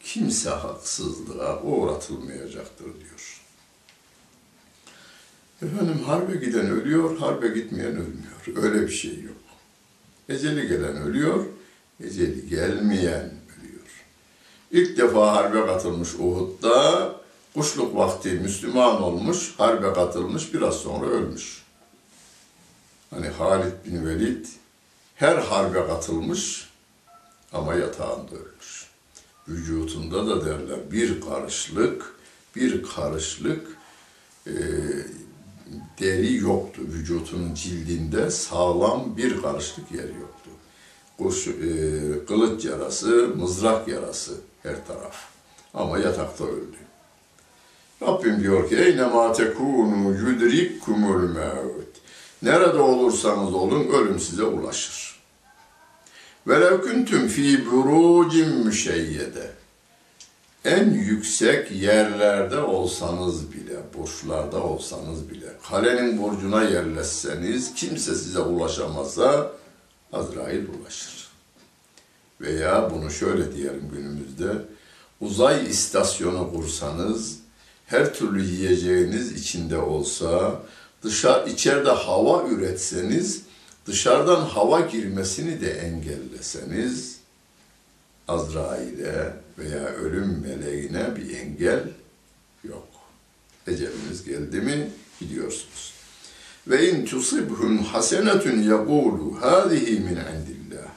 kimse 0.00 0.50
haksızlığa 0.50 1.62
uğratılmayacaktır 1.62 2.84
diyor. 2.84 3.42
Efendim 5.62 5.98
harbe 6.06 6.36
giden 6.36 6.66
ölüyor, 6.66 7.18
harbe 7.18 7.48
gitmeyen 7.48 7.92
ölmüyor. 7.92 8.64
Öyle 8.64 8.82
bir 8.82 8.92
şey 8.92 9.20
yok. 9.22 9.36
Eceli 10.28 10.68
gelen 10.68 10.96
ölüyor, 10.96 11.44
eceli 12.04 12.48
gelmeyen 12.48 13.34
ölüyor. 13.58 14.04
İlk 14.70 14.98
defa 14.98 15.36
harbe 15.36 15.66
katılmış 15.66 16.14
Uhud'da, 16.14 17.12
kuşluk 17.54 17.96
vakti 17.96 18.30
Müslüman 18.30 19.02
olmuş, 19.02 19.54
harbe 19.58 19.92
katılmış, 19.92 20.54
biraz 20.54 20.74
sonra 20.74 21.06
ölmüş. 21.06 21.62
Hani 23.10 23.28
Halid 23.28 23.72
bin 23.86 24.06
Velid 24.06 24.46
her 25.16 25.36
harbe 25.36 25.86
katılmış 25.86 26.70
ama 27.52 27.74
yatağında 27.74 28.34
ölmüş. 28.34 28.86
Vücutunda 29.48 30.26
da 30.26 30.46
derler 30.46 30.90
bir 30.92 31.20
karışlık, 31.20 32.14
bir 32.56 32.82
karışlık 32.82 33.66
e, 34.46 34.54
deri 36.00 36.34
yoktu. 36.34 36.82
Vücutunun 36.88 37.54
cildinde 37.54 38.30
sağlam 38.30 39.16
bir 39.16 39.42
karışlık 39.42 39.92
yer 39.92 40.08
yoktu. 40.08 40.50
Kuş, 41.18 41.46
e, 41.46 41.52
kılıç 42.28 42.64
yarası, 42.64 43.32
mızrak 43.36 43.88
yarası 43.88 44.34
her 44.62 44.86
taraf. 44.86 45.16
Ama 45.74 45.98
yatakta 45.98 46.44
öldü. 46.44 46.76
Rabbim 48.02 48.40
diyor 48.40 48.68
ki 48.68 48.76
Eyne 48.76 49.06
ma 49.06 49.32
tekunu 49.32 50.14
yudrikkumul 50.14 51.28
mevt. 51.28 51.96
Nerede 52.42 52.78
olursanız 52.78 53.54
olun 53.54 53.88
ölüm 53.88 54.20
size 54.20 54.42
ulaşır. 54.44 55.20
Velev 56.46 56.80
kuntum 56.80 57.28
fi 57.28 57.66
burucin 57.66 58.48
müşeyyede. 58.48 59.50
En 60.64 60.90
yüksek 60.90 61.70
yerlerde 61.70 62.58
olsanız 62.58 63.52
bile, 63.52 63.76
burçlarda 63.94 64.62
olsanız 64.62 65.30
bile, 65.30 65.46
kalenin 65.70 66.22
burcuna 66.22 66.62
yerleşseniz, 66.62 67.74
kimse 67.74 68.14
size 68.14 68.40
ulaşamazsa 68.40 69.52
Azrail 70.12 70.64
ulaşır. 70.68 71.28
Veya 72.40 72.90
bunu 72.94 73.10
şöyle 73.10 73.56
diyelim 73.56 73.90
günümüzde, 73.92 74.52
uzay 75.20 75.66
istasyonu 75.66 76.52
kursanız, 76.52 77.38
her 77.86 78.14
türlü 78.14 78.44
yiyeceğiniz 78.44 79.32
içinde 79.32 79.78
olsa, 79.78 80.62
dışarı 81.06 81.50
içeride 81.50 81.90
hava 81.90 82.48
üretseniz, 82.48 83.42
dışarıdan 83.86 84.40
hava 84.40 84.80
girmesini 84.80 85.60
de 85.60 85.70
engelleseniz, 85.70 87.16
Azrail'e 88.28 89.32
veya 89.58 89.84
ölüm 89.84 90.44
meleğine 90.46 91.16
bir 91.16 91.36
engel 91.36 91.82
yok. 92.64 92.88
Eceliniz 93.66 94.24
geldi 94.24 94.60
mi 94.60 94.90
biliyorsunuz. 95.20 95.92
Ve 96.66 96.90
in 96.90 97.04
tusibhum 97.04 97.78
hasenetun 97.78 98.62
yaqulu 98.62 99.40
hadihi 99.40 100.00
min 100.00 100.16
indillah. 100.16 100.88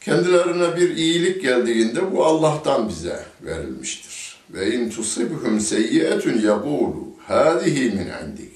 Kendilerine 0.00 0.76
bir 0.76 0.96
iyilik 0.96 1.42
geldiğinde 1.42 2.12
bu 2.12 2.24
Allah'tan 2.24 2.88
bize 2.88 3.24
verilmiştir. 3.42 4.36
Ve 4.50 4.74
in 4.74 4.90
tusibhum 4.90 5.60
seyyietun 5.60 6.38
yaqulu 6.40 7.05
hadihi 7.28 7.90
min 7.90 8.08
indik. 8.28 8.52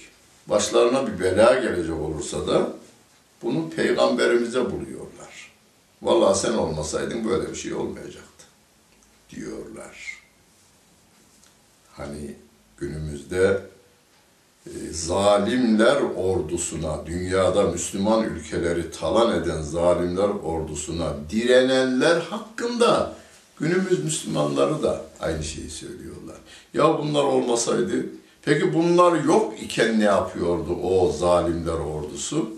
Başlarına 0.48 1.06
bir 1.06 1.20
bela 1.20 1.54
gelecek 1.54 1.94
olursa 1.94 2.46
da 2.46 2.72
bunu 3.42 3.70
peygamberimize 3.70 4.64
buluyorlar. 4.64 5.50
Vallahi 6.02 6.38
sen 6.38 6.52
olmasaydın 6.52 7.28
böyle 7.28 7.50
bir 7.50 7.56
şey 7.56 7.74
olmayacaktı 7.74 8.44
diyorlar. 9.30 10.20
Hani 11.92 12.34
günümüzde 12.76 13.60
e, 14.66 14.70
zalimler 14.92 16.00
ordusuna, 16.16 17.06
dünyada 17.06 17.62
Müslüman 17.62 18.24
ülkeleri 18.24 18.90
talan 18.90 19.42
eden 19.42 19.62
zalimler 19.62 20.28
ordusuna 20.28 21.14
direnenler 21.30 22.20
hakkında 22.20 23.14
günümüz 23.58 24.04
Müslümanları 24.04 24.82
da 24.82 25.04
aynı 25.20 25.44
şeyi 25.44 25.70
söylüyorlar. 25.70 26.36
Ya 26.74 26.98
bunlar 26.98 27.24
olmasaydı, 27.24 28.06
peki 28.42 28.74
bunlar 28.74 29.24
yok 29.24 29.62
iken 29.62 30.00
ne 30.00 30.04
yapıyordu 30.04 30.76
o 30.82 31.12
zalimler 31.12 31.72
ordusu? 31.72 32.50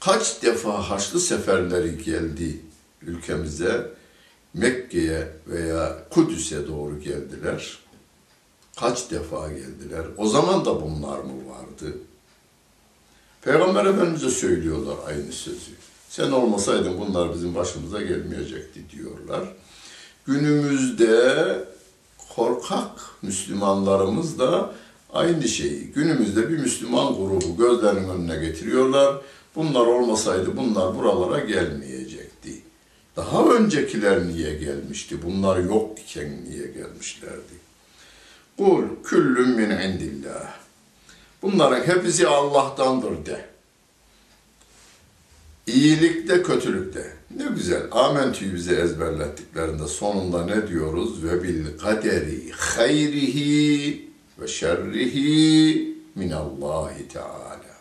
Kaç 0.00 0.42
defa 0.42 0.90
Haçlı 0.90 1.20
seferleri 1.20 2.04
geldi 2.04 2.60
ülkemize, 3.02 3.90
Mekke'ye 4.54 5.28
veya 5.46 6.08
Kudüs'e 6.10 6.68
doğru 6.68 7.00
geldiler. 7.00 7.78
Kaç 8.80 9.10
defa 9.10 9.48
geldiler? 9.48 10.06
O 10.16 10.28
zaman 10.28 10.64
da 10.64 10.82
bunlar 10.82 11.18
mı 11.18 11.48
vardı? 11.48 11.98
Peygamber 13.42 13.84
Efendimiz'e 13.84 14.30
söylüyorlar 14.30 14.96
aynı 15.06 15.32
sözü. 15.32 15.70
Sen 16.08 16.30
olmasaydın 16.30 17.00
bunlar 17.00 17.34
bizim 17.34 17.54
başımıza 17.54 18.02
gelmeyecekti 18.02 18.90
diyorlar. 18.90 19.48
Günümüzde 20.26 21.64
korkak 22.36 22.90
Müslümanlarımız 23.22 24.38
da 24.38 24.74
aynı 25.12 25.48
şeyi 25.48 25.86
günümüzde 25.86 26.48
bir 26.48 26.58
Müslüman 26.58 27.14
grubu 27.14 27.56
gözlerinin 27.56 28.08
önüne 28.08 28.46
getiriyorlar. 28.46 29.16
Bunlar 29.54 29.86
olmasaydı 29.86 30.56
bunlar 30.56 30.98
buralara 30.98 31.40
gelmeyecekti. 31.40 32.62
Daha 33.16 33.44
öncekiler 33.44 34.26
niye 34.26 34.54
gelmişti? 34.54 35.22
Bunlar 35.22 35.58
yok 35.58 35.98
iken 35.98 36.44
niye 36.44 36.66
gelmişlerdi? 36.66 37.56
Kul 38.58 38.84
küllüm 39.04 39.48
min 39.48 39.70
indillah. 39.70 40.56
Bunların 41.42 41.86
hepsi 41.86 42.26
Allah'tandır 42.26 43.26
de. 43.26 43.44
İyilikte, 45.66 46.42
kötülükte. 46.42 47.15
Ne 47.36 47.44
güzel. 47.44 47.82
Amentü'yü 47.90 48.54
bize 48.54 48.74
ezberlettiklerinde 48.74 49.86
sonunda 49.86 50.44
ne 50.44 50.68
diyoruz? 50.68 51.24
Ve 51.24 51.42
bil 51.42 51.78
kaderi 51.78 52.52
hayrihi 52.52 54.10
ve 54.40 54.48
şerrihi 54.48 55.94
minallahi 56.14 57.08
teala. 57.08 57.76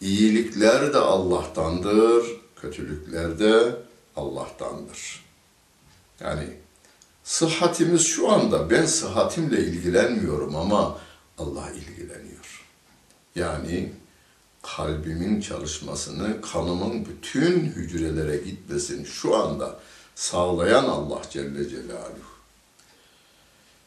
İyilikler 0.00 0.92
de 0.92 0.98
Allah'tandır, 0.98 2.26
kötülükler 2.56 3.38
de 3.38 3.76
Allah'tandır. 4.16 5.24
Yani 6.20 6.44
sıhhatimiz 7.24 8.02
şu 8.02 8.32
anda 8.32 8.70
ben 8.70 8.86
sıhhatimle 8.86 9.60
ilgilenmiyorum 9.60 10.56
ama 10.56 10.98
Allah 11.38 11.70
ilgileniyor. 11.70 12.64
Yani 13.34 13.92
kalbimin 14.64 15.40
çalışmasını, 15.40 16.40
kanımın 16.40 17.06
bütün 17.06 17.60
hücrelere 17.60 18.36
gitmesini 18.36 19.06
şu 19.06 19.36
anda 19.36 19.78
sağlayan 20.14 20.84
Allah 20.84 21.22
Celle 21.30 21.68
Celaluhu. 21.68 22.34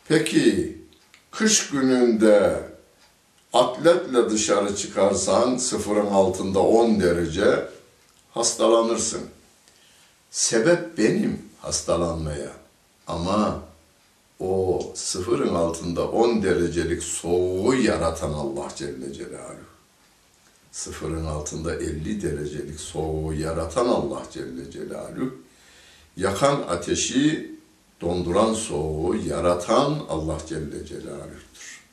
Peki 0.08 0.78
kış 1.32 1.70
gününde 1.70 2.64
atletle 3.54 4.30
dışarı 4.30 4.76
çıkarsan 4.76 5.58
sıfırın 5.58 6.06
altında 6.06 6.60
10 6.60 7.00
derece 7.00 7.70
hastalanırsın. 8.34 9.22
Sebep 10.32 10.98
benim 10.98 11.42
hastalanmaya. 11.62 12.52
Ama 13.08 13.60
o 14.40 14.82
sıfırın 14.96 15.56
altında 15.56 16.08
10 16.08 16.44
derecelik 16.44 17.04
soğuğu 17.04 17.76
yaratan 17.76 18.34
Allah 18.34 18.68
Celle 18.76 19.14
Celaluhu. 19.14 19.77
Sıfırın 20.72 21.26
altında 21.26 21.76
50 21.76 22.22
derecelik 22.22 22.80
soğuğu 22.80 23.34
yaratan 23.34 23.88
Allah 23.88 24.24
Celle 24.32 24.72
Celaluhu. 24.72 25.36
Yakan 26.18 26.62
ateşi, 26.62 27.52
donduran 28.02 28.54
soğuğu 28.54 29.16
yaratan 29.16 30.00
Allah 30.10 30.38
Celle 30.48 30.86
Celaluhu'dur. 30.86 31.84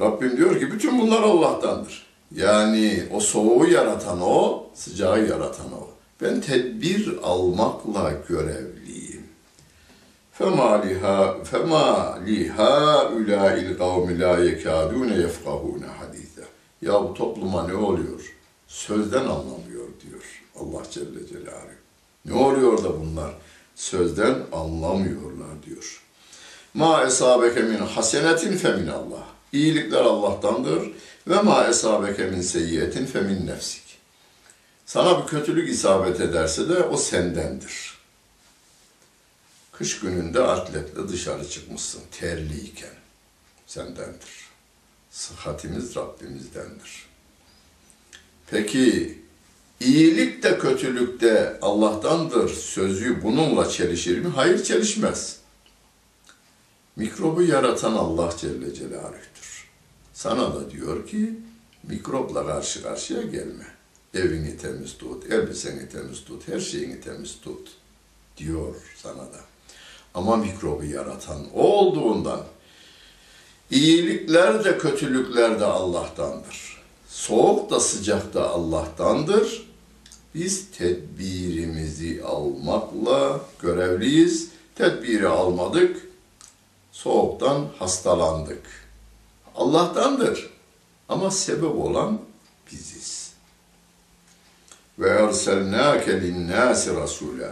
Rabbim 0.00 0.36
diyor 0.36 0.60
ki 0.60 0.72
bütün 0.72 1.00
bunlar 1.00 1.22
Allah'tandır. 1.22 2.06
Yani 2.34 3.08
o 3.12 3.20
soğuğu 3.20 3.66
yaratan 3.66 4.20
o, 4.20 4.66
sıcağı 4.74 5.28
yaratan 5.28 5.72
o. 5.72 5.88
Ben 6.22 6.40
tedbir 6.40 7.18
almakla 7.22 8.12
görevliyim. 8.28 8.99
فَمَا 10.39 10.71
لِهَا 10.85 11.43
فَمَا 11.43 11.87
لِهَا 12.27 12.75
الْقَوْمِ 13.63 14.07
لَا 14.21 14.33
يَكَادُونَ 14.49 15.09
يَفْقَهُونَ 15.25 15.83
حَدِيثًا 15.99 16.45
Ya 16.81 16.93
bu 17.03 17.13
topluma 17.13 17.67
ne 17.67 17.75
oluyor? 17.75 18.35
Sözden 18.67 19.25
anlamıyor 19.25 19.87
diyor 20.01 20.43
Allah 20.59 20.83
Celle 20.91 21.27
Celaluhu. 21.27 21.75
Ne 22.25 22.33
oluyor 22.33 22.83
da 22.83 22.99
bunlar? 22.99 23.33
Sözden 23.75 24.35
anlamıyorlar 24.51 25.63
diyor. 25.65 26.03
Ma 26.73 27.03
esabeke 27.03 27.61
min 27.61 27.77
hasenetin 27.77 28.57
fe 28.57 28.71
min 28.71 28.87
Allah. 28.87 29.23
İyilikler 29.53 30.01
Allah'tandır 30.01 30.91
ve 31.27 31.41
ma 31.41 31.67
esabeke 31.67 32.25
min 32.25 32.41
seyyiyetin 32.41 33.05
fe 33.05 33.21
min 33.21 33.47
nefsik. 33.47 33.83
Sana 34.85 35.21
bir 35.23 35.27
kötülük 35.27 35.69
isabet 35.69 36.21
ederse 36.21 36.69
de 36.69 36.83
o 36.83 36.97
sendendir. 36.97 37.88
Kış 39.80 40.00
gününde 40.00 40.42
atletle 40.42 41.08
dışarı 41.08 41.48
çıkmışsın 41.48 42.02
terliyken 42.10 42.94
sendendir. 43.66 44.48
Sıhhatimiz 45.10 45.96
Rabbimizdendir. 45.96 47.06
Peki 48.50 49.18
iyilik 49.80 50.42
de 50.42 50.58
kötülük 50.58 51.20
de 51.20 51.58
Allah'tandır 51.62 52.48
sözü 52.48 53.22
bununla 53.22 53.68
çelişir 53.68 54.18
mi? 54.18 54.28
Hayır 54.28 54.64
çelişmez. 54.64 55.40
Mikrobu 56.96 57.42
yaratan 57.42 57.92
Allah 57.92 58.34
Celle 58.40 58.74
Celaluh'tür. 58.74 59.68
Sana 60.12 60.54
da 60.54 60.70
diyor 60.70 61.06
ki 61.06 61.38
mikropla 61.82 62.46
karşı 62.46 62.82
karşıya 62.82 63.22
gelme. 63.22 63.66
Evini 64.14 64.56
temiz 64.56 64.98
tut, 64.98 65.32
elbiseni 65.32 65.88
temiz 65.88 66.24
tut, 66.24 66.48
her 66.48 66.60
şeyini 66.60 67.00
temiz 67.00 67.40
tut 67.40 67.68
diyor 68.36 68.76
sana 68.96 69.22
da. 69.32 69.49
Ama 70.14 70.36
mikrobu 70.36 70.84
yaratan 70.84 71.46
o 71.54 71.62
olduğundan 71.62 72.40
iyilikler 73.70 74.64
de 74.64 74.78
kötülükler 74.78 75.60
de 75.60 75.64
Allah'tandır. 75.64 76.82
Soğuk 77.08 77.70
da 77.70 77.80
sıcak 77.80 78.34
da 78.34 78.50
Allah'tandır. 78.50 79.70
Biz 80.34 80.70
tedbirimizi 80.70 82.22
almakla 82.24 83.40
görevliyiz. 83.62 84.48
Tedbiri 84.74 85.28
almadık, 85.28 86.06
soğuktan 86.92 87.66
hastalandık. 87.78 88.62
Allah'tandır. 89.54 90.50
Ama 91.08 91.30
sebep 91.30 91.76
olan 91.76 92.20
biziz. 92.72 93.32
Ve 94.98 95.08
erselnâke 95.08 96.22
linnâsi 96.22 96.90
rasûlâ. 96.90 97.50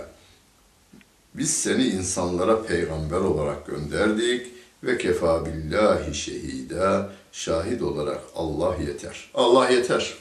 Biz 1.34 1.54
seni 1.54 1.84
insanlara 1.84 2.62
peygamber 2.62 3.20
olarak 3.20 3.66
gönderdik 3.66 4.46
ve 4.84 4.98
kefa 4.98 5.46
billahi 5.46 6.14
şehida 6.14 7.12
şahit 7.32 7.82
olarak 7.82 8.20
Allah 8.34 8.76
yeter. 8.76 9.30
Allah 9.34 9.68
yeter. 9.68 10.14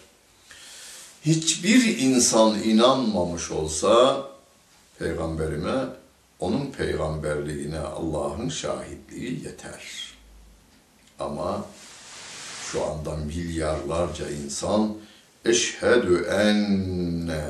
Hiçbir 1.26 1.98
insan 1.98 2.64
inanmamış 2.64 3.52
olsa 3.52 4.24
peygamberime 5.00 5.86
onun 6.40 6.72
peygamberliğine 6.72 7.80
Allah'ın 7.80 8.50
şahitliği 8.50 9.44
yeter. 9.46 10.14
Ama 11.20 11.66
şu 12.72 12.86
anda 12.86 13.16
milyarlarca 13.16 14.30
insan 14.30 14.98
eşhedü 15.46 16.26
enne 16.32 17.46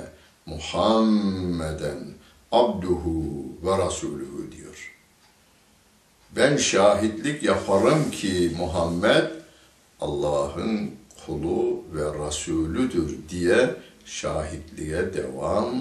Muhammeden 0.46 2.17
abduhu 2.52 3.46
ve 3.64 3.78
rasulühü 3.78 4.52
diyor. 4.58 4.94
Ben 6.36 6.58
şahitlik 6.58 7.44
yaparım 7.44 8.12
ki 8.12 8.52
Muhammed 8.58 9.26
Allah'ın 10.02 10.92
kulu 11.26 11.84
ve 11.94 12.28
Resulüdür 12.28 13.16
diye 13.30 13.76
şahitliğe 14.06 15.14
devam 15.14 15.76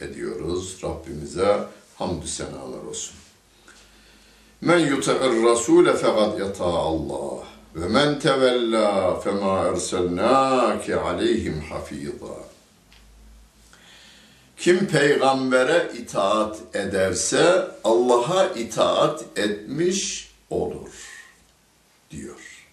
ediyoruz. 0.00 0.76
Rabbimize 0.84 1.58
hamdü 1.98 2.26
senalar 2.26 2.84
olsun. 2.88 3.16
Men 4.60 4.78
yuta'ir 4.78 5.42
rasule 5.42 5.96
fekad 5.96 6.38
yata 6.38 6.64
Allah 6.64 7.44
ve 7.74 7.88
men 7.88 8.18
tevella 8.18 9.20
fema 9.20 9.58
erselnake 9.58 10.96
aleyhim 10.96 11.60
hafiza. 11.60 12.55
Kim 14.56 14.86
peygambere 14.86 15.92
itaat 15.98 16.58
ederse 16.74 17.70
Allah'a 17.84 18.46
itaat 18.46 19.24
etmiş 19.36 20.30
olur 20.50 20.90
diyor. 22.10 22.66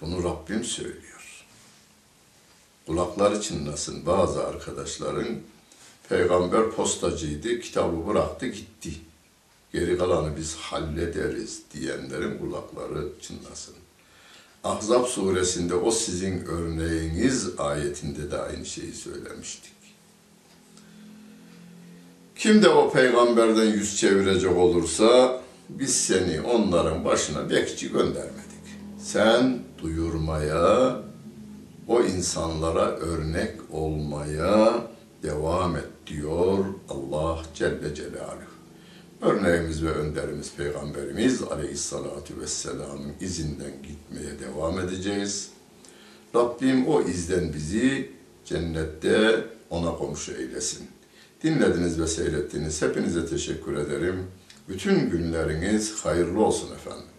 Bunu 0.00 0.24
Rabbim 0.24 0.64
söylüyor. 0.64 1.44
Kulakları 2.86 3.40
çınlasın 3.40 4.06
bazı 4.06 4.46
arkadaşların 4.46 5.36
peygamber 6.08 6.70
postacıydı, 6.70 7.60
kitabı 7.60 8.06
bıraktı 8.06 8.46
gitti. 8.46 8.90
Geri 9.72 9.98
kalanı 9.98 10.36
biz 10.36 10.54
hallederiz 10.54 11.62
diyenlerin 11.74 12.38
kulakları 12.38 13.08
çınlasın. 13.22 13.74
Ahzab 14.64 15.04
suresinde 15.04 15.74
o 15.74 15.90
sizin 15.90 16.44
örneğiniz 16.44 17.58
ayetinde 17.58 18.30
de 18.30 18.38
aynı 18.38 18.66
şeyi 18.66 18.92
söylemiştik. 18.92 19.83
Kim 22.44 22.62
de 22.62 22.68
o 22.68 22.90
peygamberden 22.92 23.64
yüz 23.64 23.96
çevirecek 23.96 24.56
olursa 24.56 25.40
biz 25.68 25.96
seni 25.96 26.40
onların 26.40 27.04
başına 27.04 27.50
bekçi 27.50 27.92
göndermedik. 27.92 28.64
Sen 28.98 29.58
duyurmaya, 29.82 30.96
o 31.88 32.02
insanlara 32.02 32.90
örnek 32.90 33.54
olmaya 33.72 34.86
devam 35.22 35.76
et 35.76 35.88
diyor 36.06 36.64
Allah 36.88 37.42
Celle 37.54 37.94
Celaluhu. 37.94 38.54
Örneğimiz 39.22 39.84
ve 39.84 39.90
önderimiz 39.90 40.54
Peygamberimiz 40.56 41.42
Aleyhisselatü 41.42 42.40
Vesselam'ın 42.40 43.12
izinden 43.20 43.72
gitmeye 43.82 44.38
devam 44.40 44.78
edeceğiz. 44.80 45.48
Rabbim 46.34 46.88
o 46.88 47.02
izden 47.02 47.52
bizi 47.52 48.10
cennette 48.44 49.44
ona 49.70 49.96
komşu 49.96 50.32
eylesin. 50.32 50.88
Dinlediniz 51.44 52.00
ve 52.00 52.06
seyrettiniz. 52.06 52.82
Hepinize 52.82 53.26
teşekkür 53.26 53.76
ederim. 53.76 54.26
Bütün 54.68 55.10
günleriniz 55.10 56.04
hayırlı 56.04 56.44
olsun 56.44 56.74
efendim. 56.74 57.13